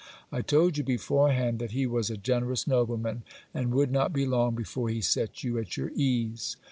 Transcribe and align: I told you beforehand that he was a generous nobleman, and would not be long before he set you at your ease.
I 0.31 0.41
told 0.41 0.79
you 0.79 0.83
beforehand 0.83 1.59
that 1.59 1.73
he 1.73 1.85
was 1.85 2.09
a 2.09 2.17
generous 2.17 2.65
nobleman, 2.65 3.21
and 3.53 3.71
would 3.75 3.91
not 3.91 4.11
be 4.11 4.25
long 4.25 4.55
before 4.55 4.89
he 4.89 4.99
set 4.99 5.43
you 5.43 5.59
at 5.59 5.77
your 5.77 5.91
ease. 5.93 6.57